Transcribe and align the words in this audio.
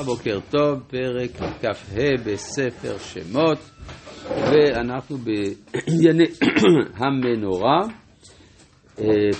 בוקר 0.00 0.38
טוב, 0.50 0.80
פרק 0.90 1.30
כ"ה 1.60 2.00
בספר 2.26 2.98
שמות, 2.98 3.58
ואנחנו 4.28 5.16
בענייני 5.16 6.24
המנורה, 7.00 7.80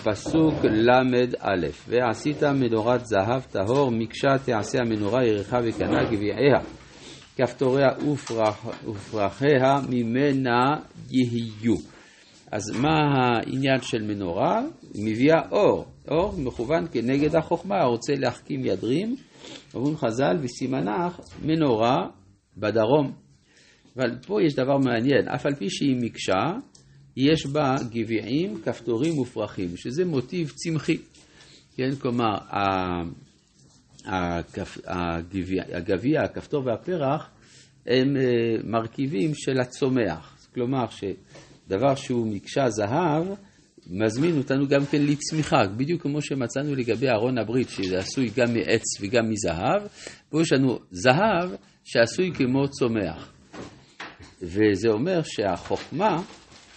פסוק 0.05 0.55
ל"א: 0.65 1.67
ועשית 1.89 2.43
מנורת 2.43 3.07
זהב 3.07 3.43
טהור, 3.43 3.91
מקשה 3.91 4.39
תעשה 4.45 4.79
המנורה 4.79 5.27
ירחה 5.27 5.59
וקנה 5.65 6.05
גביעיה, 6.05 6.61
כפתוריה 7.37 7.89
ופרחיה 8.87 9.81
ממנה 9.89 10.77
יהיו. 11.11 11.77
אז 12.53 12.71
מה 12.71 12.99
העניין 13.15 13.81
של 13.83 14.03
מנורה? 14.03 14.63
מביאה 14.95 15.41
אור, 15.51 15.87
אור 16.11 16.35
מכוון 16.39 16.87
כנגד 16.93 17.37
החוכמה, 17.37 17.85
רוצה 17.85 18.13
להחכים 18.17 18.65
ידרים. 18.65 19.17
אומרים 19.75 19.97
חז"ל, 19.97 20.37
וסימנך 20.43 21.21
מנורה 21.43 22.09
בדרום. 22.57 23.13
אבל 23.97 24.19
פה 24.27 24.43
יש 24.43 24.55
דבר 24.55 24.79
מעניין, 24.79 25.29
אף 25.29 25.47
על 25.47 25.55
פי 25.55 25.71
שהיא 25.71 25.97
מקשה, 26.01 26.53
יש 27.17 27.47
בה 27.47 27.75
גביעים, 27.91 28.63
כפתורים 28.65 29.19
ופרחים, 29.19 29.77
שזה 29.77 30.05
מוטיב 30.05 30.53
צמחי. 30.55 30.99
כן, 31.77 31.95
כלומר, 31.99 32.39
הגביע, 35.73 36.23
הכפתור 36.23 36.67
והפרח 36.67 37.31
הם 37.87 38.17
אה, 38.17 38.23
מרכיבים 38.65 39.35
של 39.35 39.61
הצומח. 39.61 40.49
כלומר, 40.55 40.85
שדבר 40.89 41.95
שהוא 41.95 42.27
מקשה 42.27 42.69
זהב, 42.69 43.27
מזמין 43.91 44.39
אותנו 44.39 44.69
גם 44.69 44.87
כן 44.87 45.03
לצמיחה, 45.03 45.67
בדיוק 45.77 46.03
כמו 46.03 46.23
שמצאנו 46.23 46.75
לגבי 46.75 47.09
ארון 47.09 47.39
הברית, 47.39 47.69
שזה 47.69 47.99
עשוי 47.99 48.31
גם 48.37 48.55
מעץ 48.55 48.83
וגם 49.01 49.31
מזהב, 49.31 49.83
פה 50.31 50.41
יש 50.41 50.53
לנו 50.53 50.79
זהב 50.91 51.51
שעשוי 51.85 52.33
כמו 52.35 52.69
צומח. 52.69 53.33
וזה 54.43 54.89
אומר 54.89 55.21
שהחוכמה 55.23 56.23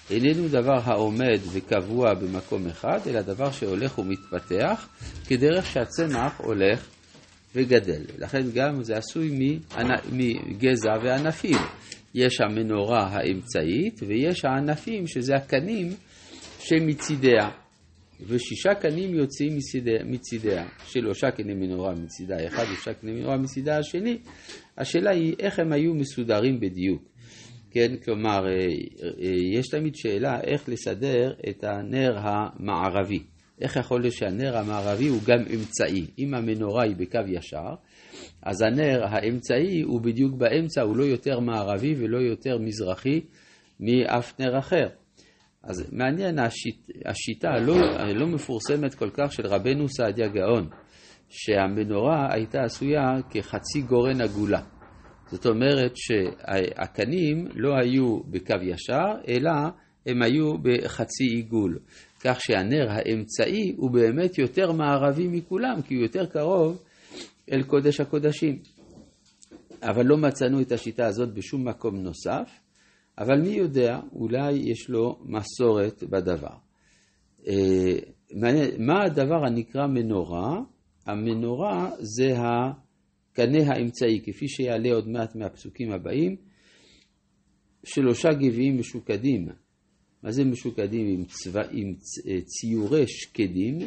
איננו 0.09 0.48
דבר 0.48 0.80
העומד 0.84 1.40
וקבוע 1.52 2.14
במקום 2.14 2.68
אחד, 2.68 3.00
אלא 3.08 3.22
דבר 3.22 3.52
שהולך 3.52 4.00
ומתפתח, 4.00 4.88
כדרך 5.28 5.66
שהצמח 5.66 6.40
הולך 6.40 6.88
וגדל. 7.56 8.02
לכן 8.18 8.52
גם 8.53 8.84
זה 8.84 8.98
עשוי 8.98 9.59
מגזע 10.12 10.92
וענפים. 11.03 11.58
יש 12.16 12.42
המנורה 12.42 13.08
האמצעית 13.08 14.00
ויש 14.08 14.46
הענפים, 14.46 15.08
שזה 15.08 15.36
הקנים 15.36 15.94
שמצידיה, 16.70 17.50
ושישה 18.28 18.73
קנים 18.73 19.16
יוצאים 19.16 19.56
מצידיה, 19.58 20.04
מצידיה, 20.06 20.68
שלושה 20.86 21.32
קני 21.32 21.54
מנורה 21.54 21.94
מצידה 21.94 22.48
אחד 22.48 22.64
ושישה 22.72 22.94
קני 22.94 23.12
מנורה 23.12 23.38
מצידה 23.38 23.78
השני. 23.78 24.18
השאלה 24.78 25.12
היא 25.12 25.36
איך 25.40 25.59
הם 25.59 25.74
היו 25.74 25.94
מסודרים 25.94 26.59
בדיוק. 26.59 27.02
כן, 27.72 27.96
כלומר, 28.06 28.48
אה, 28.48 28.52
אה, 28.52 29.30
יש 29.54 29.68
תמיד 29.68 29.96
שאלה 29.96 30.42
איך 30.42 30.70
לסדר 30.70 31.34
את 31.50 31.64
הנר 31.64 32.18
המערבי. 32.18 33.24
איך 33.62 33.76
יכול 33.76 34.02
להיות 34.02 34.14
שהנר 34.14 34.58
המערבי 34.58 35.08
הוא 35.08 35.20
גם 35.28 35.40
אמצעי? 35.40 36.06
אם 36.20 36.34
המנורה 36.34 36.84
היא 36.84 36.96
בקו 36.96 37.20
ישר, 37.28 37.76
אז 38.42 38.62
הנר 38.62 39.04
האמצעי 39.04 39.81
הוא 39.81 40.02
בדיוק 40.02 40.36
באמצע, 40.36 40.81
הוא 40.81 40.98
לא 40.98 41.04
יותר 41.04 41.40
מערבי 41.40 41.96
ולא 41.98 42.18
יותר 42.18 42.58
מזרחי 42.58 43.22
מאף 43.80 44.40
נר 44.40 44.59
אחר. 44.59 44.88
אז 45.68 45.90
מעניין, 45.92 46.40
השיט, 46.40 46.90
השיטה 47.06 47.50
הלא, 47.50 47.76
הלא 47.76 48.28
מפורסמת 48.28 48.96
כל 48.96 49.10
כך 49.14 49.34
של 49.34 49.48
רבנו 49.48 49.90
סעדיה 49.90 50.28
גאון, 50.28 50.70
שהמנורה 51.30 52.28
הייתה 52.34 52.64
עשויה 52.64 53.22
כחצי 53.30 53.82
גורן 53.82 54.22
עגולה. 54.22 54.62
זאת 55.32 55.46
אומרת 55.46 55.92
שהקנים 55.96 57.48
לא 57.56 57.74
היו 57.82 58.20
בקו 58.20 58.56
ישר, 58.62 59.06
אלא 59.28 59.52
הם 60.06 60.22
היו 60.22 60.58
בחצי 60.58 61.24
עיגול. 61.24 61.80
כך 62.24 62.41
שהנר 62.41 62.88
האמצעי 62.90 63.74
הוא 63.78 63.91
באמת 63.91 64.38
יותר 64.38 64.72
מערבי 64.72 65.28
מכולם, 65.28 65.81
כי 65.81 65.96
הוא 65.96 66.03
יותר 66.03 66.25
קרוב 66.25 66.84
אל 67.52 67.64
קודש 67.64 68.00
הקודשים. 68.00 68.59
אבל 69.81 70.06
לא 70.06 70.18
מצאנו 70.18 70.62
את 70.62 70.72
השיטה 70.72 71.06
הזאת 71.06 71.34
בשום 71.34 71.68
מקום 71.68 71.96
נוסף. 71.96 72.66
אבל 73.17 73.41
מי 73.41 73.50
יודע, 73.50 74.00
אולי 74.13 74.53
יש 74.53 74.89
לו 74.89 75.19
מסורת 75.25 76.03
בדבר. 76.03 76.55
אה, 77.47 77.97
מה 78.78 79.03
הדבר 79.03 79.45
הנקרא 79.45 79.88
מנורה? 79.88 80.61
המנורה 81.05 81.91
זה 82.00 82.28
הקנה 82.38 83.73
האמצעי, 83.73 84.22
כפי 84.25 84.47
שיעלה 84.47 84.94
עוד 84.94 85.07
מעט 85.07 85.35
מהפסוקים 85.35 85.91
הבאים, 85.91 86.35
שלושה 87.83 88.29
גביעים 88.33 88.79
משוקדים. 88.79 89.47
מה 90.23 90.31
זה 90.31 90.45
משוקדים? 90.45 91.07
עם, 91.07 91.25
צבע, 91.25 91.61
עם 91.72 91.94
ציורי 92.45 93.07
שקדים, 93.07 93.79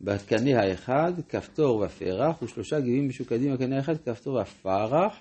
בקנה 0.00 0.60
האחד 0.62 1.12
כפתור 1.28 1.84
ופרח, 1.86 2.42
ושלושה 2.42 2.80
גביעים 2.80 3.08
משוקדים 3.08 3.54
בקנה 3.54 3.76
האחד 3.76 3.96
כפתור 3.96 4.40
ופרח, 4.40 5.20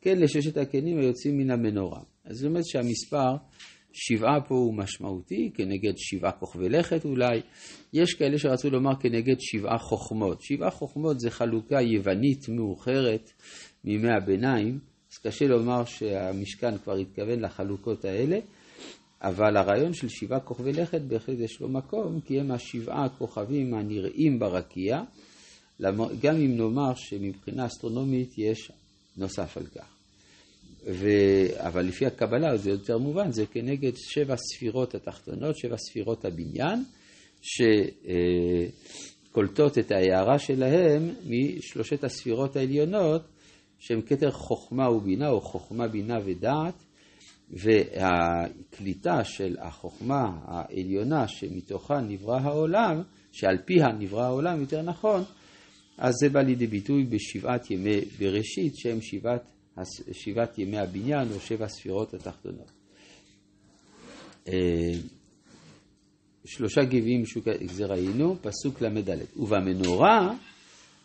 כן 0.00 0.18
לששת 0.18 0.56
הקנים 0.56 0.98
היוצאים 0.98 1.38
מן 1.38 1.50
המנורה. 1.50 2.00
אז 2.26 2.36
זאת 2.36 2.48
אומרת 2.48 2.66
שהמספר 2.66 3.36
שבעה 3.92 4.40
פה 4.48 4.54
הוא 4.54 4.74
משמעותי, 4.74 5.50
כנגד 5.54 5.92
שבעה 5.96 6.32
כוכבי 6.32 6.68
לכת 6.68 7.04
אולי. 7.04 7.40
יש 7.92 8.14
כאלה 8.14 8.38
שרצו 8.38 8.70
לומר 8.70 8.96
כנגד 9.00 9.36
שבעה 9.40 9.78
חוכמות. 9.78 10.42
שבעה 10.42 10.70
חוכמות 10.70 11.20
זה 11.20 11.30
חלוקה 11.30 11.80
יוונית 11.80 12.48
מאוחרת 12.48 13.30
מימי 13.84 14.08
הביניים, 14.10 14.78
אז 15.12 15.18
קשה 15.18 15.46
לומר 15.46 15.84
שהמשכן 15.84 16.78
כבר 16.78 16.96
התכוון 16.96 17.40
לחלוקות 17.40 18.04
האלה, 18.04 18.38
אבל 19.22 19.56
הרעיון 19.56 19.92
של 19.92 20.08
שבעה 20.08 20.40
כוכבי 20.40 20.72
לכת 20.72 21.00
בהחלט 21.00 21.38
יש 21.38 21.60
לו 21.60 21.68
מקום, 21.68 22.20
כי 22.20 22.40
הם 22.40 22.50
השבעה 22.50 23.04
הכוכבים 23.04 23.74
הנראים 23.74 24.38
ברקיע, 24.38 25.00
גם 26.22 26.36
אם 26.36 26.56
נאמר 26.56 26.94
שמבחינה 26.94 27.66
אסטרונומית 27.66 28.38
יש 28.38 28.72
נוסף 29.16 29.56
על 29.56 29.66
כך. 29.66 29.95
ו... 30.86 31.08
אבל 31.56 31.84
לפי 31.84 32.06
הקבלה 32.06 32.56
זה 32.56 32.70
יותר 32.70 32.98
מובן, 32.98 33.30
זה 33.30 33.46
כנגד 33.46 33.92
שבע 33.96 34.36
ספירות 34.36 34.94
התחתונות, 34.94 35.56
שבע 35.56 35.76
ספירות 35.76 36.24
הבניין, 36.24 36.84
שקולטות 39.32 39.78
את 39.78 39.92
ההערה 39.92 40.38
שלהם 40.38 41.10
משלושת 41.26 42.04
הספירות 42.04 42.56
העליונות, 42.56 43.22
שהן 43.78 44.00
כתר 44.06 44.30
חוכמה 44.30 44.90
ובינה, 44.90 45.28
או 45.28 45.40
חוכמה, 45.40 45.88
בינה 45.88 46.18
ודעת, 46.24 46.74
והקליטה 47.50 49.24
של 49.24 49.56
החוכמה 49.58 50.38
העליונה 50.44 51.28
שמתוכה 51.28 52.00
נברא 52.00 52.38
העולם, 52.40 53.02
שעל 53.32 53.58
פיה 53.64 53.88
נברא 53.98 54.24
העולם 54.24 54.60
יותר 54.60 54.82
נכון, 54.82 55.22
אז 55.98 56.14
זה 56.20 56.28
בא 56.28 56.40
לידי 56.40 56.66
ביטוי 56.66 57.04
בשבעת 57.04 57.70
ימי 57.70 58.00
בראשית, 58.18 58.76
שהם 58.76 59.00
שבעת 59.00 59.55
שבעת 60.12 60.58
ימי 60.58 60.78
הבניין 60.78 61.28
או 61.34 61.40
שבע 61.40 61.68
ספירות 61.68 62.14
התחתונות. 62.14 62.70
אה, 64.48 64.92
שלושה 66.44 66.84
גביעים 66.84 67.22
משוקדים, 67.22 67.68
זה 67.68 67.86
ראינו, 67.86 68.36
פסוק 68.42 68.82
ל"ד. 68.82 69.18
ובמנורה 69.36 70.34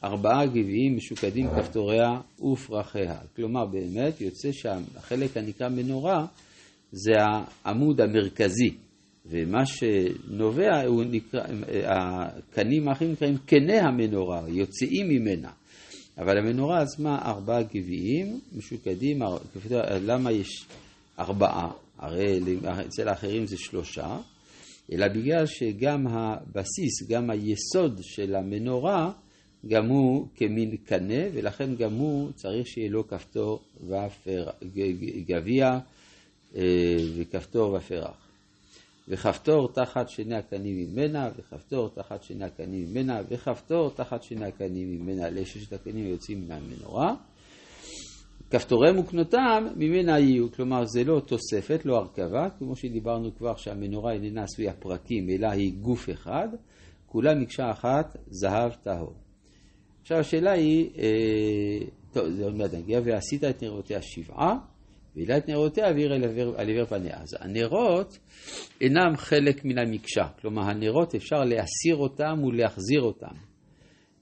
ארבעה 0.03 0.45
גביעים 0.45 0.95
משוקדים 0.95 1.47
כפתוריה 1.49 2.09
ופרחיה. 2.51 3.19
כלומר, 3.35 3.65
באמת 3.65 4.21
יוצא 4.21 4.51
שהחלק 4.51 5.37
הנקרא 5.37 5.69
מנורה 5.69 6.25
זה 6.91 7.11
העמוד 7.19 8.01
המרכזי, 8.01 8.75
ומה 9.25 9.65
שנובע, 9.65 10.83
הוא 10.85 11.03
נקרא, 11.03 11.41
הקנים 11.83 12.87
האחרים 12.87 13.11
נקראים 13.11 13.37
קני 13.45 13.79
המנורה, 13.79 14.41
יוצאים 14.47 15.09
ממנה. 15.09 15.51
אבל 16.21 16.37
המנורה 16.37 16.81
עצמה 16.81 17.21
ארבעה 17.25 17.63
גביעים 17.63 18.39
משוקדים, 18.55 19.21
למה 19.85 20.31
יש 20.31 20.65
ארבעה? 21.19 21.71
הרי 21.97 22.39
אצל 22.87 23.07
האחרים 23.07 23.45
זה 23.45 23.57
שלושה, 23.57 24.17
אלא 24.91 25.07
בגלל 25.07 25.45
שגם 25.45 26.07
הבסיס, 26.07 27.09
גם 27.09 27.29
היסוד 27.29 27.99
של 28.01 28.35
המנורה, 28.35 29.11
גם 29.67 29.87
הוא 29.87 30.27
כמין 30.35 30.77
קנה, 30.77 31.23
ולכן 31.33 31.75
גם 31.75 31.93
הוא 31.93 32.31
צריך 32.31 32.67
שיהיה 32.67 32.89
לו 32.89 33.07
כפתור 33.07 33.61
וגביע 34.61 35.79
אה, 36.55 36.95
וכפתור 37.15 37.73
ופרח. 37.73 38.30
וכפתור 39.11 39.73
תחת 39.73 40.09
שני 40.09 40.35
הקנים 40.35 40.75
ממנה, 40.77 41.29
וכפתור 41.37 41.89
תחת 41.89 42.23
שני 42.23 42.45
הקנים 42.45 42.85
ממנה, 42.89 43.21
וכפתור 43.29 43.89
תחת 43.89 44.23
שני 44.23 44.45
הקנים 44.45 44.91
ממנה, 44.91 45.29
לששת 45.29 45.73
הקנים 45.73 46.05
היוצאים 46.05 46.41
מן 46.41 46.51
המנורה. 46.51 47.15
כפתוריהם 48.49 48.99
וקנותם 48.99 49.67
ממנה 49.75 50.19
יהיו, 50.19 50.51
כלומר 50.51 50.85
זה 50.85 51.03
לא 51.03 51.19
תוספת, 51.19 51.85
לא 51.85 51.97
הרכבה, 51.97 52.49
כמו 52.59 52.75
שדיברנו 52.75 53.35
כבר 53.35 53.55
שהמנורה 53.55 54.13
איננה 54.13 54.43
עשויה 54.43 54.73
פרקים, 54.73 55.29
אלא 55.29 55.47
היא 55.47 55.73
גוף 55.81 56.09
אחד, 56.09 56.47
כולה 57.05 57.35
מקשה 57.35 57.71
אחת, 57.71 58.17
זהב 58.27 58.71
טהור. 58.83 59.13
עכשיו 60.01 60.17
השאלה 60.17 60.51
היא, 60.51 60.89
אה, 60.97 61.87
טוב, 62.13 62.29
זה 62.29 62.43
עוד 62.43 62.55
מעט 62.55 62.73
נגיע, 62.73 62.99
ועשית 63.03 63.43
את 63.43 63.63
נרותיה 63.63 64.01
שבעה, 64.01 64.57
והעלה 65.15 65.37
את 65.37 65.49
נרותיה 65.49 65.85
והעיר 65.85 66.13
על 66.57 66.69
עבר 66.69 66.85
פניה. 66.85 67.21
אז 67.21 67.35
הנרות 67.39 68.17
אינם 68.81 69.17
חלק 69.17 69.65
מן 69.65 69.77
המקשה, 69.77 70.27
כלומר 70.41 70.61
הנרות 70.61 71.15
אפשר 71.15 71.43
להסיר 71.43 71.95
אותם 71.95 72.43
ולהחזיר 72.43 73.01
אותם. 73.01 73.35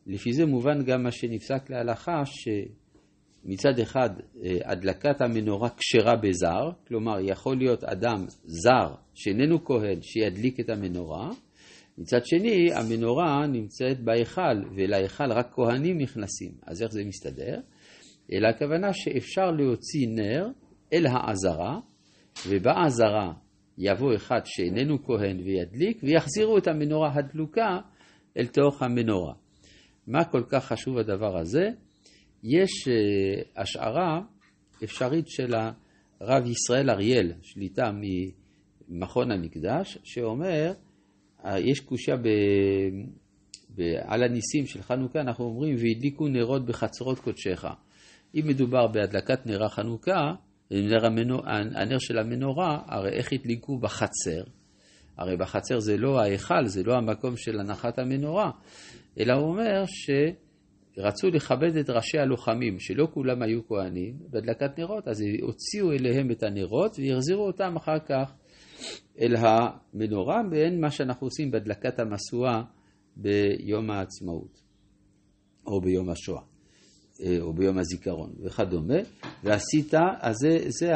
לפי 0.07 0.33
זה 0.33 0.45
מובן 0.45 0.83
גם 0.83 1.03
מה 1.03 1.12
שנפסק 1.12 1.69
להלכה, 1.69 2.21
שמצד 2.25 3.80
אחד 3.80 4.09
אה, 4.44 4.57
הדלקת 4.65 5.21
המנורה 5.21 5.69
כשרה 5.77 6.15
בזר, 6.15 6.71
כלומר 6.88 7.19
יכול 7.21 7.57
להיות 7.57 7.83
אדם 7.83 8.25
זר 8.44 8.94
שאיננו 9.13 9.65
כהן 9.65 10.01
שידליק 10.01 10.59
את 10.59 10.69
המנורה, 10.69 11.30
מצד 11.97 12.25
שני 12.25 12.74
המנורה 12.74 13.47
נמצאת 13.47 14.00
בהיכל, 14.00 14.63
ולהיכל 14.75 15.31
רק 15.31 15.51
כהנים 15.53 15.97
נכנסים, 15.97 16.51
אז 16.68 16.81
איך 16.81 16.91
זה 16.91 17.03
מסתדר? 17.06 17.59
אלא 18.33 18.47
הכוונה 18.47 18.94
שאפשר 18.94 19.51
להוציא 19.51 20.07
נר 20.07 20.47
אל 20.94 21.06
העזרה, 21.07 21.80
ובעזרה 22.47 23.33
יבוא 23.77 24.15
אחד 24.15 24.39
שאיננו 24.45 25.03
כהן 25.03 25.39
וידליק, 25.39 26.03
ויחזירו 26.03 26.57
את 26.57 26.68
המנורה 26.68 27.12
הדלוקה 27.13 27.80
אל 28.38 28.47
תוך 28.47 28.83
המנורה. 28.83 29.33
מה 30.07 30.25
כל 30.25 30.44
כך 30.50 30.65
חשוב 30.65 30.97
הדבר 30.97 31.38
הזה? 31.38 31.69
יש 32.44 32.88
uh, 32.88 33.62
השערה 33.62 34.21
אפשרית 34.83 35.27
של 35.27 35.53
הרב 36.19 36.45
ישראל 36.45 36.89
אריאל, 36.89 37.33
שליטה 37.41 37.91
ממכון 38.89 39.31
המקדש, 39.31 39.97
שאומר, 40.03 40.71
uh, 41.41 41.47
יש 41.57 41.80
קושייה 41.80 42.18
ב... 42.18 42.27
על 44.01 44.24
הניסים 44.24 44.65
של 44.65 44.81
חנוכה, 44.81 45.21
אנחנו 45.21 45.45
אומרים, 45.45 45.75
והדליקו 45.75 46.27
נרות 46.27 46.65
בחצרות 46.65 47.19
קודשך. 47.19 47.65
אם 48.36 48.41
מדובר 48.47 48.88
בהדלקת 48.88 49.45
נר 49.45 49.63
החנוכה, 49.63 50.12
נר 50.12 50.25
המנור, 50.25 50.49
הנר 50.71 52.00
של 52.00 52.18
המנורה, 52.18 52.81
הרי 52.88 53.10
איך 53.10 53.33
הדליקו 53.33 53.77
בחצר? 53.77 54.44
הרי 55.18 55.38
בחצר 55.38 55.80
זה 55.80 55.98
לא 55.98 56.19
ההיכל, 56.19 56.66
זה 56.66 56.83
לא 56.83 56.94
המקום 56.94 57.38
של 57.38 57.60
הנחת 57.60 58.00
המנורה, 58.00 58.51
אלא 59.19 59.33
הוא 59.33 59.50
אומר 59.50 59.83
שרצו 59.86 61.30
לכבד 61.30 61.77
את 61.77 61.89
ראשי 61.89 62.18
הלוחמים, 62.18 62.80
שלא 62.80 63.07
כולם 63.13 63.42
היו 63.42 63.68
כהנים, 63.68 64.18
בהדלקת 64.30 64.80
נרות, 64.80 65.07
אז 65.07 65.24
הוציאו 65.42 65.92
אליהם 65.92 66.31
את 66.31 66.44
הנרות 66.44 67.00
והחזירו 67.00 67.48
אותם 67.48 67.75
אחר 67.75 68.00
כך 68.00 68.33
אל 69.22 69.36
המנורה, 69.36 70.42
ואין 70.51 70.81
מה 70.81 70.92
שאנחנו 70.92 71.27
עושים 71.27 71.51
בהדלקת 71.51 72.00
המשואה 72.00 72.62
ביום 73.15 73.92
העצמאות 73.92 74.62
או 75.65 75.81
ביום 75.81 76.10
השואה. 76.10 76.49
אה, 77.24 77.38
או 77.42 77.54
ביום 77.54 77.77
הזיכרון 77.77 78.33
וכדומה, 78.44 79.00
ועשית, 79.44 79.94
אז 80.19 80.36
זה, 80.36 80.69
זה, 80.69 80.92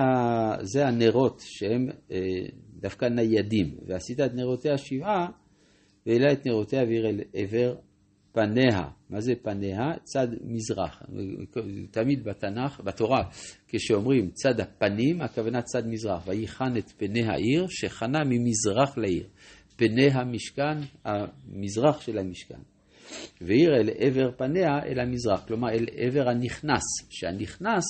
זה 0.62 0.88
הנרות 0.88 1.42
שהם 1.46 1.88
אה, 2.12 2.18
דווקא 2.80 3.06
ניידים, 3.06 3.78
ועשית 3.88 4.20
את 4.20 4.34
נרותיה 4.34 4.78
שבעה, 4.78 5.28
והעלה 6.06 6.32
את 6.34 6.46
נרותיה 6.46 6.84
והעיר 6.84 7.10
אל 7.10 7.20
עבר 7.34 7.76
פניה. 8.34 8.82
מה 9.10 9.22
זה 9.22 9.34
פניה? 9.42 9.92
צד 10.04 10.28
מזרח. 10.44 11.02
תמיד 11.92 12.24
בתנ"ך, 12.24 12.82
בתורה, 12.84 13.24
כשאומרים 13.68 14.30
צד 14.30 14.60
הפנים, 14.60 15.22
הכוונה 15.22 15.62
צד 15.62 15.88
מזרח. 15.88 16.28
ויחן 16.28 16.78
את 16.78 16.92
פני 16.98 17.24
העיר, 17.24 17.66
שחנה 17.70 18.20
ממזרח 18.26 18.98
לעיר. 18.98 19.28
פני 19.76 20.08
המשכן, 20.12 20.78
המזרח 21.06 22.02
של 22.02 22.18
המשכן. 22.18 22.73
והעיר 23.42 23.76
אל 23.76 23.90
עבר 23.98 24.32
פניה 24.38 24.80
אל 24.86 25.00
המזרח, 25.00 25.46
כלומר 25.48 25.70
אל 25.70 25.86
עבר 25.92 26.30
הנכנס, 26.30 26.84
שהנכנס 27.10 27.86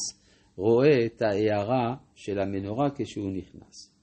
רואה 0.56 1.06
את 1.06 1.22
ההערה 1.22 1.96
של 2.16 2.40
המנורה 2.40 2.90
כשהוא 2.96 3.32
נכנס. 3.32 3.94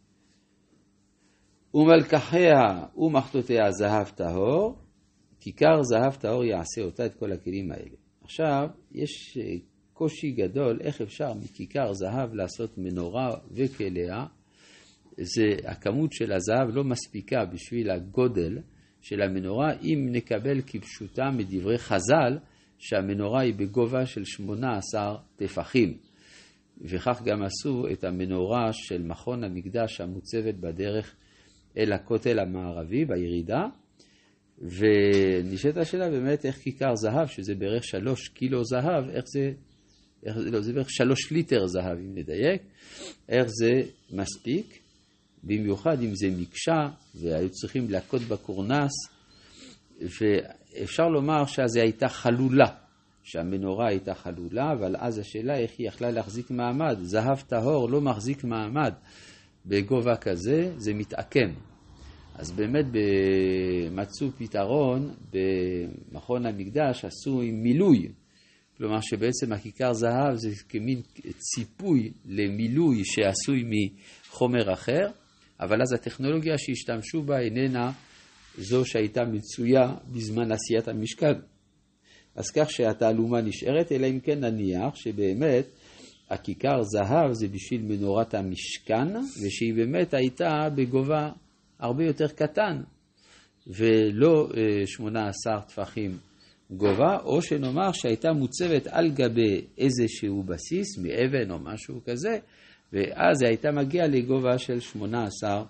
ומלקחיה 1.74 2.86
ומחתותיה 2.96 3.70
זהב 3.70 4.08
טהור, 4.08 4.78
כיכר 5.40 5.82
זהב 5.82 6.14
טהור 6.14 6.44
יעשה 6.44 6.82
אותה 6.82 7.06
את 7.06 7.14
כל 7.14 7.32
הכלים 7.32 7.72
האלה. 7.72 7.96
עכשיו, 8.22 8.68
יש 8.92 9.38
אה, 9.40 9.56
קושי 9.92 10.30
גדול 10.30 10.78
איך 10.80 11.00
אפשר 11.00 11.34
מכיכר 11.34 11.92
זהב 11.92 12.34
לעשות 12.34 12.78
מנורה 12.78 13.34
וכליה. 13.52 14.24
זה, 15.20 15.46
הכמות 15.64 16.12
של 16.12 16.32
הזהב 16.32 16.68
לא 16.74 16.84
מספיקה 16.84 17.44
בשביל 17.44 17.90
הגודל 17.90 18.58
של 19.02 19.22
המנורה, 19.22 19.72
אם 19.82 20.08
נקבל 20.10 20.60
כפשוטה 20.66 21.30
מדברי 21.30 21.78
חז"ל, 21.78 22.38
שהמנורה 22.78 23.40
היא 23.40 23.54
בגובה 23.54 24.06
של 24.06 24.24
18 24.24 25.16
טפחים. 25.36 25.98
וכך 26.80 27.22
גם 27.24 27.42
עשו 27.42 27.84
את 27.92 28.04
המנורה 28.04 28.72
של 28.72 29.02
מכון 29.02 29.44
המקדש 29.44 30.00
המוצבת 30.00 30.54
בדרך 30.54 31.14
אל 31.78 31.92
הכותל 31.92 32.38
המערבי 32.38 33.04
בירידה. 33.04 33.62
ונשאלת 34.58 35.76
השאלה 35.76 36.10
באמת 36.10 36.46
איך 36.46 36.56
כיכר 36.56 36.94
זהב, 36.94 37.26
שזה 37.26 37.54
בערך 37.54 37.84
שלוש 37.84 38.28
קילו 38.28 38.64
זהב, 38.64 39.08
איך 39.10 39.24
זה, 39.26 39.52
איך, 40.26 40.36
לא, 40.36 40.60
זה 40.60 40.72
בערך 40.72 40.90
שלוש 40.90 41.32
ליטר 41.32 41.66
זהב 41.66 41.98
אם 41.98 42.14
נדייק, 42.14 42.62
איך 43.28 43.46
זה 43.46 43.70
מספיק. 44.10 44.82
במיוחד 45.44 46.02
אם 46.02 46.14
זה 46.14 46.28
מקשה 46.38 46.88
והיו 47.14 47.50
צריכים 47.50 47.90
להכות 47.90 48.22
בקורנס, 48.22 48.92
ואפשר 50.00 51.08
לומר 51.08 51.46
שאז 51.46 51.76
היא 51.76 51.82
הייתה 51.82 52.08
חלולה, 52.08 52.68
שהמנורה 53.22 53.88
הייתה 53.88 54.14
חלולה, 54.14 54.72
אבל 54.72 54.96
אז 54.98 55.18
השאלה 55.18 55.58
איך 55.58 55.70
היא 55.78 55.88
יכלה 55.88 56.10
להחזיק 56.10 56.50
מעמד. 56.50 56.98
זהב 57.02 57.40
טהור 57.40 57.90
לא 57.90 58.00
מחזיק 58.00 58.44
מעמד 58.44 58.92
בגובה 59.66 60.16
כזה, 60.16 60.72
זה 60.76 60.94
מתעקם. 60.94 61.52
אז 62.34 62.52
באמת 62.52 62.86
מצאו 63.90 64.30
פתרון 64.38 65.14
במכון 65.32 66.46
המקדש, 66.46 67.04
עשו 67.04 67.40
עם 67.40 67.62
מילוי. 67.62 68.08
כלומר 68.76 69.00
שבעצם 69.00 69.52
הכיכר 69.52 69.92
זהב 69.92 70.34
זה 70.34 70.50
כמין 70.68 71.02
ציפוי 71.38 72.12
למילוי 72.26 73.04
שעשוי 73.04 73.64
מחומר 73.70 74.72
אחר, 74.72 75.06
אבל 75.60 75.82
אז 75.82 75.92
הטכנולוגיה 75.92 76.58
שהשתמשו 76.58 77.22
בה 77.22 77.40
איננה 77.40 77.92
זו 78.58 78.84
שהייתה 78.84 79.24
מצויה 79.24 79.94
בזמן 80.14 80.52
עשיית 80.52 80.88
המשכן. 80.88 81.34
אז 82.34 82.50
כך 82.50 82.70
שהתעלומה 82.70 83.40
נשארת, 83.40 83.92
אלא 83.92 84.06
אם 84.06 84.20
כן 84.20 84.44
נניח 84.44 84.94
שבאמת 84.94 85.66
הכיכר 86.30 86.82
זהב 86.82 87.32
זה 87.32 87.48
בשביל 87.48 87.82
מנורת 87.82 88.34
המשכן, 88.34 89.16
ושהיא 89.16 89.74
באמת 89.74 90.14
הייתה 90.14 90.68
בגובה 90.74 91.30
הרבה 91.78 92.04
יותר 92.04 92.28
קטן, 92.28 92.82
ולא 93.66 94.48
18 94.86 95.54
אה, 95.54 95.60
טפחים 95.60 96.18
גובה, 96.70 97.18
או 97.24 97.42
שנאמר 97.42 97.92
שהייתה 97.92 98.32
מוצבת 98.32 98.86
על 98.86 99.10
גבי 99.10 99.64
איזשהו 99.78 100.42
בסיס, 100.42 100.98
מאבן 100.98 101.50
או 101.50 101.58
משהו 101.58 102.00
כזה, 102.04 102.38
ואז 102.92 103.42
היא 103.42 103.48
הייתה 103.48 103.70
מגיעה 103.70 104.06
לגובה 104.06 104.58
של 104.58 104.80
18 104.80 105.64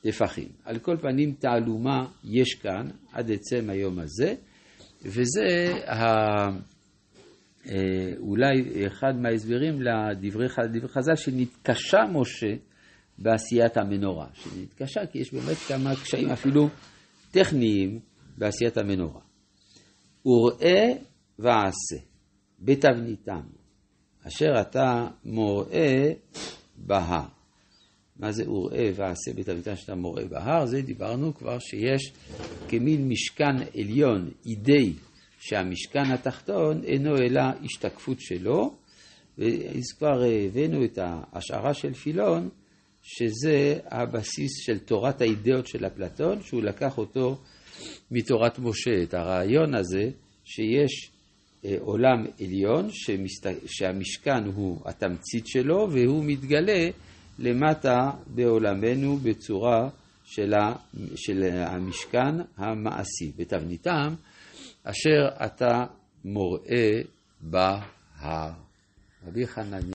טפחים. 0.00 0.48
על 0.64 0.78
כל 0.78 0.96
פנים, 1.00 1.34
תעלומה 1.38 2.06
יש 2.24 2.54
כאן 2.54 2.88
עד 3.12 3.30
עצם 3.30 3.70
היום 3.70 3.98
הזה, 3.98 4.34
וזה 5.02 5.74
ה... 5.86 6.00
אה, 7.66 8.12
אולי 8.18 8.86
אחד 8.86 9.16
מההסברים 9.16 9.82
לדברי 9.82 10.48
חז"ל 10.88 11.16
שנתקשה 11.16 11.98
משה 12.12 12.54
בעשיית 13.18 13.76
המנורה. 13.76 14.26
שנתקשה 14.34 15.06
כי 15.06 15.18
יש 15.18 15.34
באמת 15.34 15.56
כמה 15.56 15.96
קשיים 16.02 16.30
אפילו 16.30 16.68
טכניים 17.30 18.00
בעשיית 18.38 18.76
המנורה. 18.76 19.20
וראה 20.26 20.92
ועשה 21.38 21.96
בתבניתם 22.58 23.59
אשר 24.28 24.60
אתה 24.60 25.06
מוראה 25.24 26.12
בהר. 26.76 27.24
מה 28.16 28.32
זה 28.32 28.50
וראה 28.50 28.90
ועשה 28.94 29.32
בית 29.34 29.48
אביתן 29.48 29.76
שאתה 29.76 29.94
מוראה 29.94 30.24
בהר? 30.24 30.66
זה 30.66 30.82
דיברנו 30.82 31.34
כבר 31.34 31.58
שיש 31.58 32.12
כמין 32.68 33.08
משכן 33.08 33.56
עליון, 33.74 34.30
אידי, 34.46 34.92
שהמשכן 35.38 36.10
התחתון 36.12 36.84
אינו 36.84 37.16
אלא 37.16 37.42
השתקפות 37.64 38.20
שלו, 38.20 38.74
אז 39.38 39.92
כבר 39.98 40.22
הבאנו 40.46 40.84
את 40.84 40.98
ההשערה 40.98 41.74
של 41.74 41.94
פילון, 41.94 42.48
שזה 43.02 43.78
הבסיס 43.86 44.50
של 44.66 44.78
תורת 44.78 45.20
האידאות 45.20 45.66
של 45.66 45.86
אפלטון, 45.86 46.42
שהוא 46.42 46.62
לקח 46.62 46.98
אותו 46.98 47.38
מתורת 48.10 48.58
משה, 48.58 49.02
את 49.02 49.14
הרעיון 49.14 49.74
הזה 49.74 50.10
שיש 50.44 51.10
עולם 51.80 52.26
עליון, 52.40 52.88
שמסת... 52.90 53.46
שהמשכן 53.66 54.44
הוא 54.54 54.80
התמצית 54.84 55.46
שלו, 55.46 55.88
והוא 55.92 56.24
מתגלה 56.24 56.88
למטה 57.38 58.10
בעולמנו 58.26 59.16
בצורה 59.16 59.88
של, 60.24 60.54
ה... 60.54 60.72
של 61.16 61.44
המשכן 61.52 62.34
המעשי, 62.56 63.32
בתבניתם, 63.36 64.14
אשר 64.84 65.28
אתה 65.44 65.84
מוראה 66.24 67.00
בהר. 67.40 67.80
הר. 68.20 68.50
רבי 69.26 69.46
חנניה 69.46 69.80